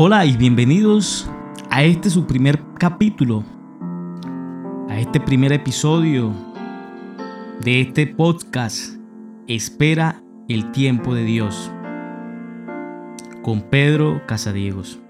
[0.00, 1.28] Hola y bienvenidos
[1.70, 3.42] a este su primer capítulo,
[4.88, 6.32] a este primer episodio
[7.64, 8.94] de este podcast
[9.48, 11.72] Espera el tiempo de Dios
[13.42, 15.00] con Pedro Casadiegos.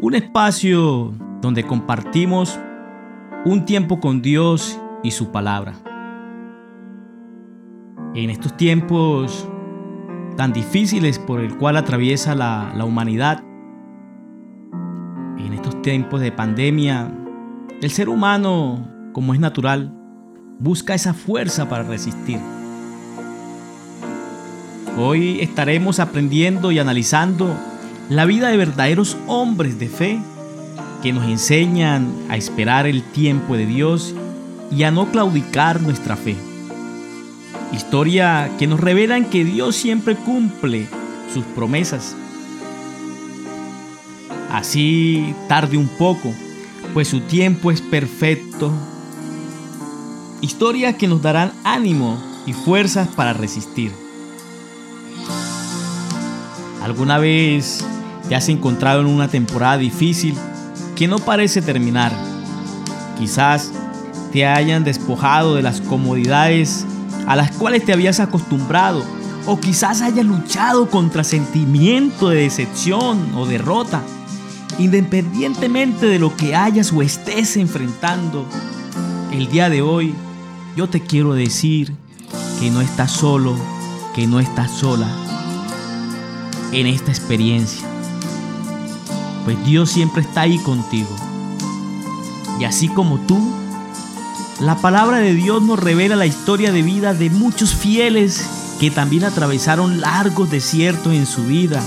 [0.00, 2.58] Un espacio donde compartimos
[3.44, 5.74] un tiempo con Dios y su palabra.
[8.16, 9.48] En estos tiempos
[10.36, 13.45] tan difíciles por el cual atraviesa la, la humanidad,
[15.86, 17.12] tiempos de pandemia,
[17.80, 19.92] el ser humano, como es natural,
[20.58, 22.40] busca esa fuerza para resistir.
[24.98, 27.56] Hoy estaremos aprendiendo y analizando
[28.10, 30.18] la vida de verdaderos hombres de fe
[31.04, 34.12] que nos enseñan a esperar el tiempo de Dios
[34.72, 36.34] y a no claudicar nuestra fe.
[37.72, 40.88] Historia que nos revelan que Dios siempre cumple
[41.32, 42.16] sus promesas.
[44.56, 46.32] Así tarde un poco,
[46.94, 48.72] pues su tiempo es perfecto.
[50.40, 53.92] Historias que nos darán ánimo y fuerzas para resistir.
[56.82, 57.84] ¿Alguna vez
[58.30, 60.34] te has encontrado en una temporada difícil
[60.94, 62.12] que no parece terminar?
[63.18, 63.72] Quizás
[64.32, 66.86] te hayan despojado de las comodidades
[67.26, 69.04] a las cuales te habías acostumbrado
[69.44, 74.02] o quizás hayas luchado contra sentimiento de decepción o derrota.
[74.78, 78.46] Independientemente de lo que hayas o estés enfrentando,
[79.32, 80.14] el día de hoy
[80.76, 81.94] yo te quiero decir
[82.60, 83.56] que no estás solo,
[84.14, 85.08] que no estás sola
[86.72, 87.86] en esta experiencia.
[89.46, 91.08] Pues Dios siempre está ahí contigo.
[92.60, 93.38] Y así como tú,
[94.60, 98.44] la palabra de Dios nos revela la historia de vida de muchos fieles
[98.78, 101.82] que también atravesaron largos desiertos en su vida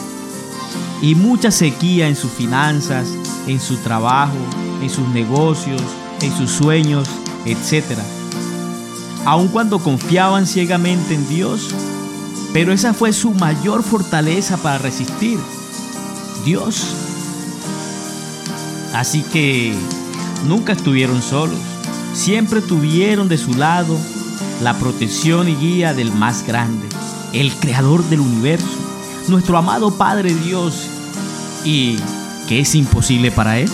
[1.02, 3.08] y mucha sequía en sus finanzas,
[3.48, 4.38] en su trabajo,
[4.82, 5.82] en sus negocios,
[6.22, 7.08] en sus sueños,
[7.46, 7.86] etc.
[9.26, 11.70] Aun cuando confiaban ciegamente en Dios,
[12.54, 15.40] pero esa fue su mayor fortaleza para resistir.
[16.46, 16.84] Dios.
[18.94, 19.74] Así que
[20.48, 21.59] nunca estuvieron solos.
[22.14, 23.96] Siempre tuvieron de su lado
[24.62, 26.88] la protección y guía del más grande,
[27.34, 28.89] el creador del universo,
[29.29, 30.88] nuestro amado Padre Dios.
[31.63, 31.97] ¿Y
[32.47, 33.69] qué es imposible para Él?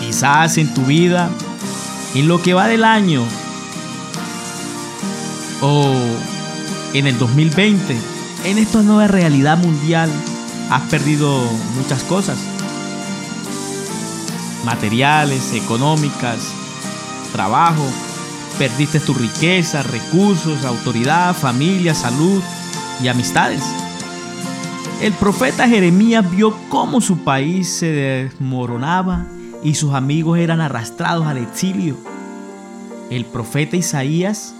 [0.00, 1.30] Quizás en tu vida,
[2.14, 3.22] en lo que va del año,
[5.62, 5.94] o
[6.94, 7.96] en el 2020,
[8.44, 10.10] en esta nueva realidad mundial,
[10.70, 11.42] has perdido
[11.76, 12.38] muchas cosas.
[14.64, 16.38] Materiales, económicas,
[17.32, 17.84] trabajo,
[18.58, 22.42] perdiste tu riqueza, recursos, autoridad, familia, salud
[23.02, 23.62] y amistades.
[25.00, 29.24] El profeta Jeremías vio cómo su país se desmoronaba
[29.62, 31.96] y sus amigos eran arrastrados al exilio.
[33.10, 34.54] El profeta Isaías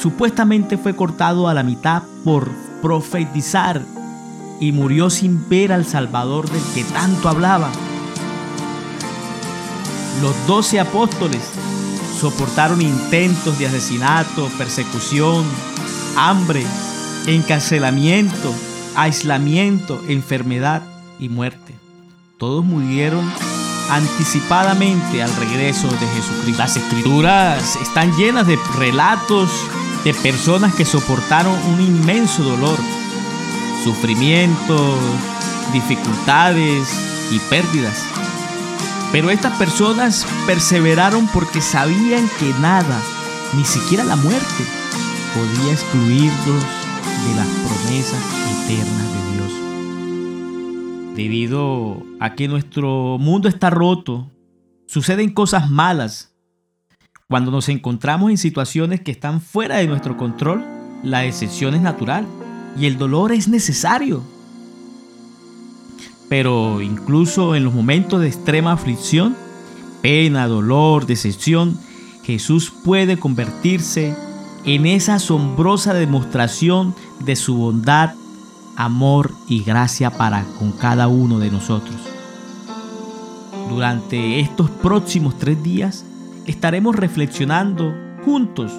[0.00, 2.50] supuestamente fue cortado a la mitad por
[2.82, 3.82] profetizar
[4.58, 7.70] y murió sin ver al Salvador del que tanto hablaba.
[10.20, 11.42] Los doce apóstoles
[12.20, 15.44] soportaron intentos de asesinato, persecución,
[16.16, 16.64] hambre,
[17.30, 18.54] encarcelamiento,
[18.96, 20.82] aislamiento, enfermedad
[21.18, 21.74] y muerte.
[22.38, 23.30] Todos murieron
[23.90, 26.62] anticipadamente al regreso de Jesucristo.
[26.62, 29.50] Las escrituras están llenas de relatos
[30.04, 32.78] de personas que soportaron un inmenso dolor,
[33.84, 34.96] sufrimiento,
[35.72, 36.88] dificultades
[37.30, 38.04] y pérdidas.
[39.12, 43.00] Pero estas personas perseveraron porque sabían que nada,
[43.54, 44.64] ni siquiera la muerte,
[45.34, 46.64] podía excluirlos
[47.04, 48.22] de las promesas
[48.64, 49.52] eternas de Dios.
[51.16, 54.30] Debido a que nuestro mundo está roto,
[54.86, 56.30] suceden cosas malas
[57.30, 60.64] cuando nos encontramos en situaciones que están fuera de nuestro control,
[61.04, 62.26] la decepción es natural
[62.76, 64.24] y el dolor es necesario.
[66.28, 69.36] Pero incluso en los momentos de extrema aflicción,
[70.02, 71.78] pena, dolor, decepción,
[72.24, 74.16] Jesús puede convertirse
[74.64, 78.14] en esa asombrosa demostración de su bondad,
[78.76, 81.96] amor y gracia para con cada uno de nosotros.
[83.68, 86.04] Durante estos próximos tres días,
[86.46, 88.72] estaremos reflexionando juntos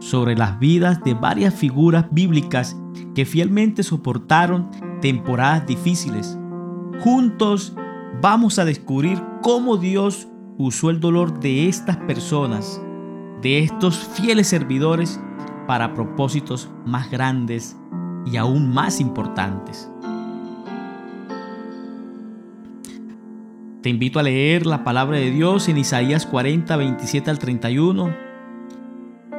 [0.00, 2.76] sobre las vidas de varias figuras bíblicas
[3.14, 4.68] que fielmente soportaron
[5.00, 6.36] temporadas difíciles.
[7.02, 7.74] Juntos
[8.20, 12.80] vamos a descubrir cómo Dios usó el dolor de estas personas,
[13.42, 15.20] de estos fieles servidores
[15.66, 17.76] para propósitos más grandes
[18.24, 19.90] y aún más importantes.
[23.82, 28.14] Te invito a leer la palabra de Dios en Isaías 40, 27 al 31.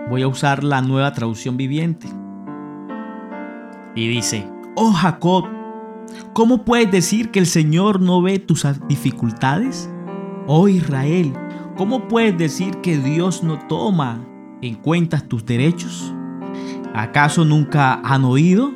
[0.10, 2.10] Voy a usar la nueva traducción viviente.
[3.96, 4.46] Y dice,
[4.76, 5.46] oh Jacob,
[6.34, 9.90] ¿cómo puedes decir que el Señor no ve tus dificultades?
[10.46, 11.34] Oh Israel,
[11.76, 14.26] ¿cómo puedes decir que Dios no toma
[14.62, 16.14] en cuenta tus derechos?
[16.94, 18.72] ¿Acaso nunca han oído?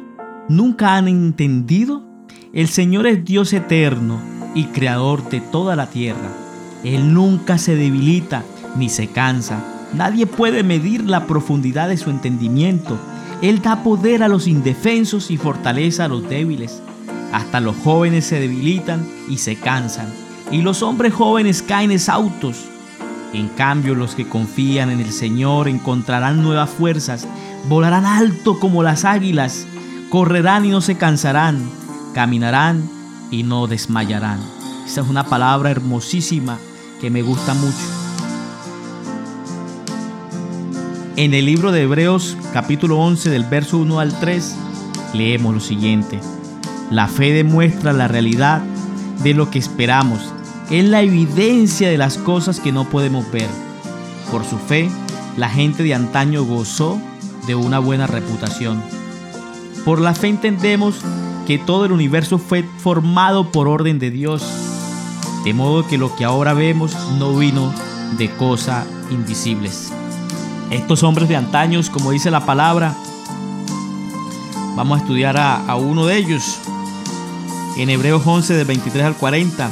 [0.50, 2.04] ¿Nunca han entendido?
[2.54, 4.20] El Señor es Dios eterno
[4.56, 6.30] y creador de toda la tierra.
[6.84, 8.44] Él nunca se debilita
[8.76, 9.64] ni se cansa.
[9.94, 12.98] Nadie puede medir la profundidad de su entendimiento.
[13.42, 16.82] Él da poder a los indefensos y fortaleza a los débiles.
[17.32, 20.08] Hasta los jóvenes se debilitan y se cansan,
[20.50, 22.70] y los hombres jóvenes caen exhaustos.
[23.34, 27.28] En cambio, los que confían en el Señor encontrarán nuevas fuerzas,
[27.68, 29.66] volarán alto como las águilas,
[30.10, 31.70] correrán y no se cansarán,
[32.14, 32.90] caminarán
[33.30, 34.40] y no desmayarán.
[34.86, 36.58] Esa es una palabra hermosísima
[37.02, 37.76] que me gusta mucho.
[41.18, 44.56] En el libro de Hebreos capítulo 11 del verso 1 al 3
[45.14, 46.20] leemos lo siguiente.
[46.90, 48.62] La fe demuestra la realidad
[49.24, 50.34] de lo que esperamos.
[50.70, 53.50] Es la evidencia de las cosas que no podemos ver.
[54.32, 54.90] Por su fe,
[55.38, 57.00] la gente de antaño gozó
[57.46, 58.82] de una buena reputación.
[59.86, 60.96] Por la fe entendemos
[61.46, 64.44] que todo el universo fue formado por orden de Dios,
[65.46, 67.74] de modo que lo que ahora vemos no vino
[68.18, 69.94] de cosas invisibles.
[70.70, 72.94] Estos hombres de antaños, como dice la palabra,
[74.76, 76.60] vamos a estudiar a, a uno de ellos
[77.78, 79.70] en Hebreos 11 del 23 al 40,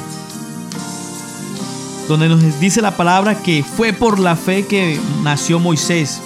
[2.07, 6.21] donde nos dice la palabra que fue por la fe que nació Moisés.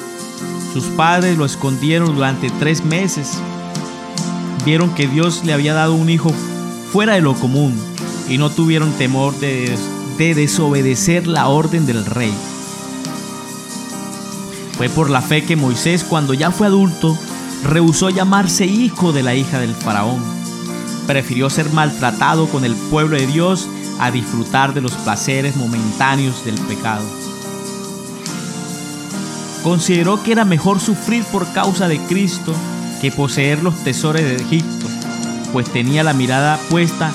[0.73, 3.39] Sus padres lo escondieron durante tres meses
[4.65, 6.31] vieron que Dios le había dado un hijo
[6.91, 7.73] fuera de lo común
[8.27, 9.75] y no tuvieron temor de,
[10.17, 12.33] desobedecer la orden del rey.
[14.77, 17.17] Fue por la fe que Moisés, cuando ya fue adulto,
[17.63, 20.21] rehusó llamarse hijo de la hija del faraón.
[21.07, 23.67] Prefirió ser maltratado con el pueblo de Dios
[23.99, 27.05] a disfrutar de los placeres momentáneos del pecado.
[29.63, 32.55] Consideró que era mejor sufrir por causa de Cristo
[33.01, 34.87] que poseer los tesoros de Egipto,
[35.51, 37.11] pues tenía la mirada puesta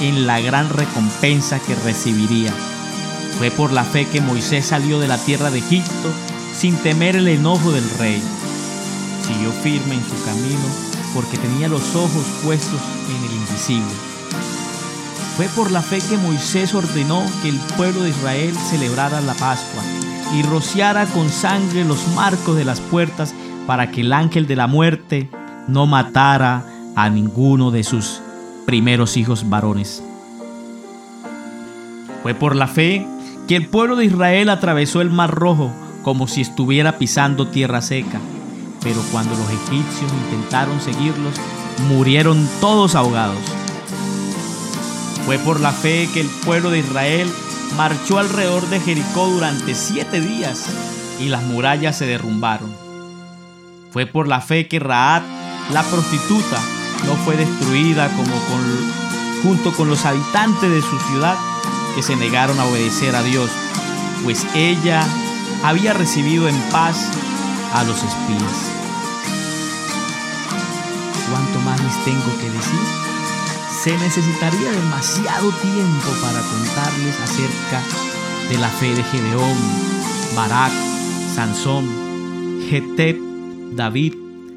[0.00, 2.52] en la gran recompensa que recibiría.
[3.38, 6.12] Fue por la fe que Moisés salió de la tierra de Egipto
[6.56, 8.22] sin temer el enojo del rey.
[9.26, 14.17] Siguió firme en su camino porque tenía los ojos puestos en el invisible.
[15.38, 19.84] Fue por la fe que Moisés ordenó que el pueblo de Israel celebrara la Pascua
[20.34, 23.32] y rociara con sangre los marcos de las puertas
[23.64, 25.30] para que el ángel de la muerte
[25.68, 26.64] no matara
[26.96, 28.20] a ninguno de sus
[28.66, 30.02] primeros hijos varones.
[32.24, 33.06] Fue por la fe
[33.46, 35.70] que el pueblo de Israel atravesó el mar rojo
[36.02, 38.18] como si estuviera pisando tierra seca,
[38.82, 41.34] pero cuando los egipcios intentaron seguirlos,
[41.88, 43.57] murieron todos ahogados.
[45.28, 47.30] Fue por la fe que el pueblo de Israel
[47.76, 50.64] marchó alrededor de Jericó durante siete días
[51.20, 52.74] y las murallas se derrumbaron.
[53.90, 55.20] Fue por la fe que Raad,
[55.70, 56.58] la prostituta,
[57.04, 58.34] no fue destruida como
[59.42, 61.36] junto con los habitantes de su ciudad
[61.94, 63.50] que se negaron a obedecer a Dios,
[64.24, 65.04] pues ella
[65.62, 67.06] había recibido en paz
[67.74, 68.72] a los espías.
[71.30, 73.07] ¿Cuánto más les tengo que decir?
[73.82, 77.80] Se necesitaría demasiado tiempo para contarles acerca
[78.48, 79.56] de la fe de Gedeón,
[80.34, 80.72] Barak,
[81.32, 81.86] Sansón,
[82.68, 83.16] Jetep
[83.76, 84.14] David,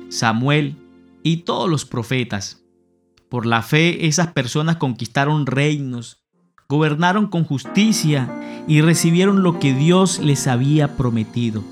[0.09, 0.75] Samuel
[1.21, 2.63] y todos los profetas.
[3.29, 6.23] Por la fe esas personas conquistaron reinos,
[6.67, 8.27] gobernaron con justicia
[8.67, 11.63] y recibieron lo que Dios les había prometido.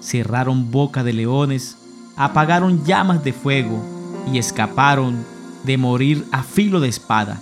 [0.00, 1.76] Cerraron boca de leones,
[2.16, 3.84] apagaron llamas de fuego
[4.32, 5.33] y escaparon
[5.64, 7.40] de morir a filo de espada.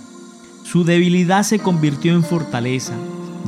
[0.63, 2.93] Su debilidad se convirtió en fortaleza,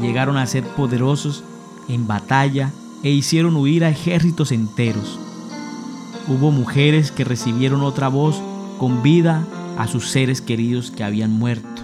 [0.02, 1.44] llegaron a ser poderosos
[1.88, 2.72] en batalla
[3.04, 5.20] e hicieron huir a ejércitos enteros.
[6.28, 8.42] Hubo mujeres que recibieron otra voz
[8.80, 9.46] con vida
[9.78, 11.82] a sus seres queridos que habían muerto.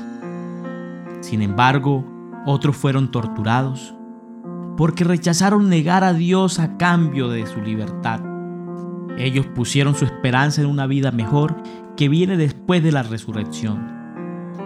[1.22, 2.04] Sin embargo,
[2.46, 3.94] otros fueron torturados
[4.78, 8.20] porque rechazaron negar a Dios a cambio de su libertad.
[9.18, 11.56] Ellos pusieron su esperanza en una vida mejor
[12.02, 13.78] que viene después de la resurrección.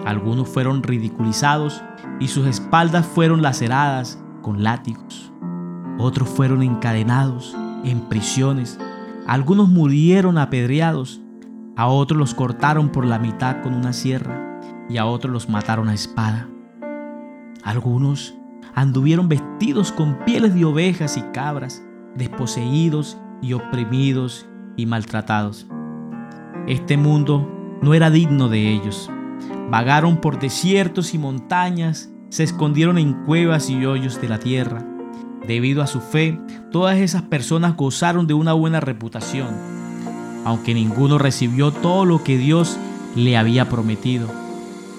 [0.06, 1.84] Algunos fueron ridiculizados
[2.22, 5.34] y sus espaldas fueron laceradas con látigos.
[5.98, 8.80] Otros fueron encadenados en prisiones
[9.28, 11.20] algunos murieron apedreados,
[11.76, 15.90] a otros los cortaron por la mitad con una sierra y a otros los mataron
[15.90, 16.48] a espada.
[17.66, 18.34] Algunos
[18.76, 21.84] anduvieron vestidos con pieles de ovejas y cabras,
[22.16, 24.46] desposeídos y oprimidos
[24.78, 25.68] y maltratados.
[26.68, 27.48] Este mundo
[27.84, 29.12] no era digno de ellos.
[29.70, 34.84] Vagaron por desiertos y montañas, se escondieron en cuevas y hoyos de la tierra.
[35.48, 36.40] Debido a su fe,
[36.72, 39.50] todas esas personas gozaron de una buena reputación,
[40.44, 42.78] aunque ninguno recibió todo lo que Dios
[43.16, 44.28] le había prometido,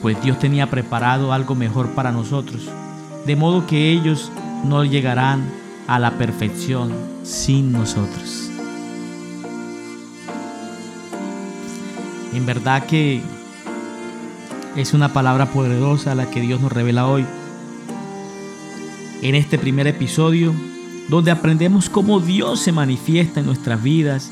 [0.02, 2.70] pues Dios tenía preparado algo mejor para nosotros,
[3.26, 4.30] de modo que ellos
[4.64, 5.50] no llegarán
[5.88, 6.92] a la perfección
[7.24, 8.55] sin nosotros.
[12.36, 13.22] En verdad que
[14.76, 17.24] es una palabra poderosa la que Dios nos revela hoy.
[19.22, 20.52] En este primer episodio,
[21.08, 24.30] donde aprendemos cómo Dios se manifiesta en nuestras vidas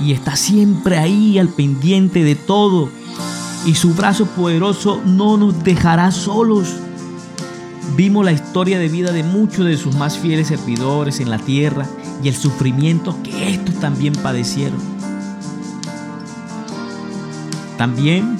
[0.00, 2.88] y está siempre ahí al pendiente de todo.
[3.66, 6.72] Y su brazo poderoso no nos dejará solos.
[7.98, 11.86] Vimos la historia de vida de muchos de sus más fieles servidores en la tierra
[12.24, 14.91] y el sufrimiento que estos también padecieron.
[17.82, 18.38] También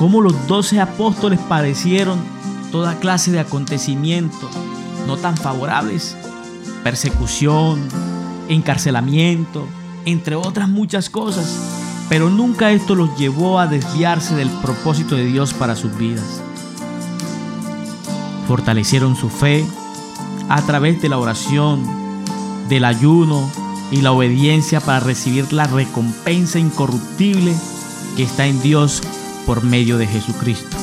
[0.00, 2.18] cómo los doce apóstoles padecieron
[2.72, 4.50] toda clase de acontecimientos
[5.06, 6.16] no tan favorables,
[6.82, 7.86] persecución,
[8.48, 9.64] encarcelamiento,
[10.06, 11.56] entre otras muchas cosas,
[12.08, 16.42] pero nunca esto los llevó a desviarse del propósito de Dios para sus vidas.
[18.48, 19.64] Fortalecieron su fe
[20.48, 21.84] a través de la oración,
[22.68, 23.48] del ayuno
[23.92, 27.54] y la obediencia para recibir la recompensa incorruptible
[28.22, 29.02] está en Dios
[29.46, 30.76] por medio de Jesucristo.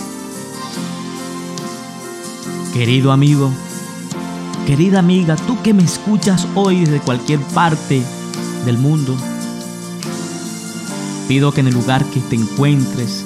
[2.74, 3.52] Querido amigo,
[4.66, 8.04] querida amiga, tú que me escuchas hoy desde cualquier parte
[8.66, 9.16] del mundo,
[11.28, 13.26] pido que en el lugar que te encuentres,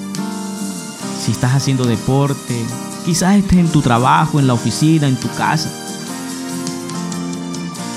[1.24, 2.56] si estás haciendo deporte,
[3.06, 5.70] quizás estés en tu trabajo, en la oficina, en tu casa,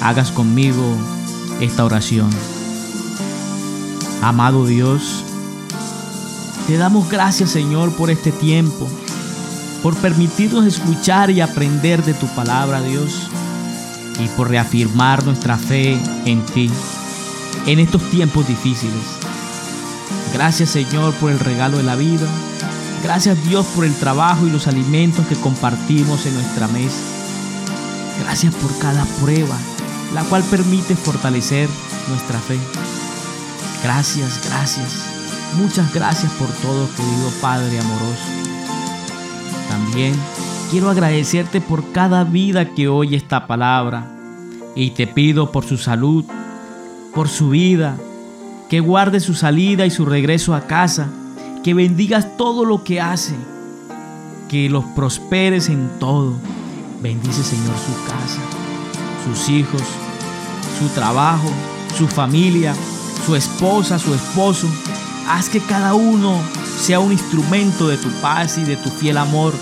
[0.03, 0.83] hagas conmigo
[1.61, 2.31] esta oración.
[4.23, 5.25] Amado Dios,
[6.67, 8.89] te damos gracias Señor por este tiempo,
[9.83, 13.29] por permitirnos escuchar y aprender de tu palabra Dios
[14.19, 16.71] y por reafirmar nuestra fe en ti
[17.67, 19.03] en estos tiempos difíciles.
[20.33, 22.27] Gracias Señor por el regalo de la vida.
[23.03, 27.01] Gracias Dios por el trabajo y los alimentos que compartimos en nuestra mesa.
[28.23, 29.57] Gracias por cada prueba,
[30.15, 31.69] la cual permite fortalecer
[32.09, 32.59] nuestra fe.
[33.83, 35.14] Gracias, gracias
[35.57, 38.25] Muchas gracias por todo, querido Padre amoroso.
[39.69, 40.15] También
[40.71, 44.11] quiero agradecerte por cada vida que oye esta palabra
[44.75, 46.25] y te pido por su salud,
[47.15, 47.97] por su vida,
[48.69, 51.09] que guarde su salida y su regreso a casa,
[51.63, 53.37] que bendigas todo lo que hace,
[54.49, 56.35] que los prosperes en todo.
[57.01, 58.41] Bendice Señor su casa,
[59.25, 59.83] sus hijos,
[60.81, 61.49] su trabajo,
[61.97, 62.75] su familia,
[63.25, 64.67] su esposa, su esposo
[65.29, 66.39] Haz que cada uno
[66.79, 69.55] sea un instrumento de tu paz y de tu fiel amor,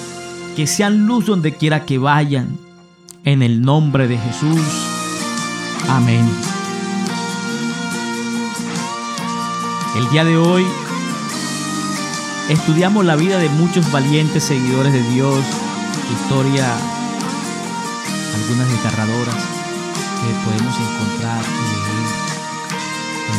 [0.57, 2.59] que sean luz donde quiera que vayan.
[3.25, 4.61] En el nombre de Jesús.
[5.88, 6.28] Amén.
[9.97, 10.66] El día de hoy
[12.49, 15.45] estudiamos la vida de muchos valientes seguidores de Dios,
[16.12, 16.66] historia,
[18.35, 21.42] algunas desgarradoras que podemos encontrar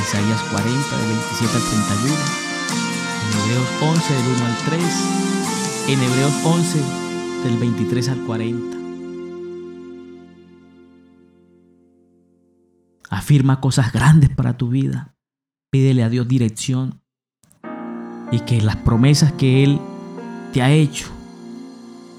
[0.03, 2.15] Isaías 40, del 27 al 31,
[3.23, 4.83] en Hebreos 11, del 1 al 3,
[5.87, 6.79] en Hebreos 11,
[7.45, 8.77] del 23 al 40.
[13.09, 15.15] Afirma cosas grandes para tu vida.
[15.71, 17.01] Pídele a Dios dirección
[18.29, 19.79] y que las promesas que Él
[20.51, 21.07] te ha hecho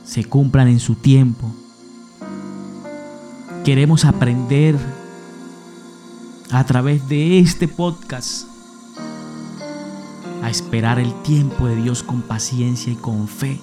[0.07, 1.55] se cumplan en su tiempo.
[3.63, 5.04] Queremos aprender
[6.51, 8.47] a través de este podcast
[10.43, 13.61] a esperar el tiempo de Dios con paciencia y con fe.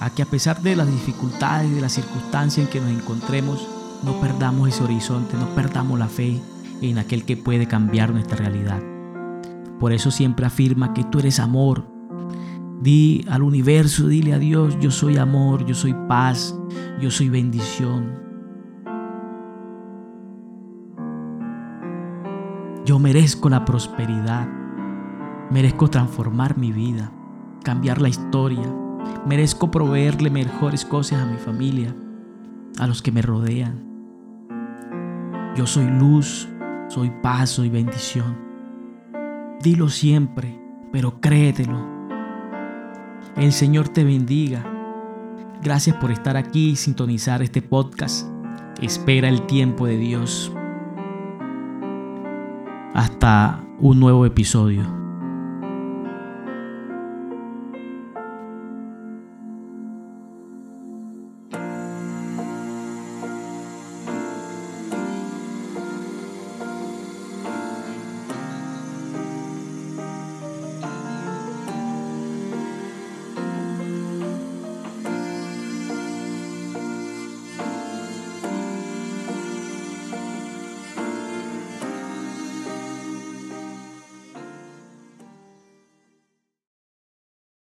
[0.00, 3.66] A que a pesar de las dificultades y de las circunstancias en que nos encontremos,
[4.02, 6.40] no perdamos ese horizonte, no perdamos la fe
[6.82, 8.82] en aquel que puede cambiar nuestra realidad.
[9.78, 11.86] Por eso siempre afirma que tú eres amor.
[12.82, 16.54] Di al universo, dile a Dios, yo soy amor, yo soy paz,
[17.00, 18.29] yo soy bendición.
[22.90, 24.48] Yo merezco la prosperidad.
[25.48, 27.12] Merezco transformar mi vida,
[27.62, 28.68] cambiar la historia.
[29.24, 31.94] Merezco proveerle mejores cosas a mi familia,
[32.80, 33.84] a los que me rodean.
[35.54, 36.48] Yo soy luz,
[36.88, 38.36] soy paz, soy bendición.
[39.62, 41.86] Dilo siempre, pero créetelo.
[43.36, 44.64] El Señor te bendiga.
[45.62, 48.28] Gracias por estar aquí y sintonizar este podcast.
[48.82, 50.52] Espera el tiempo de Dios.
[53.00, 54.99] Hasta un nuevo episodio.